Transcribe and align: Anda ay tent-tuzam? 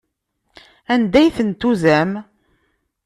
Anda 0.93 1.17
ay 1.19 1.29
tent-tuzam? 1.37 2.11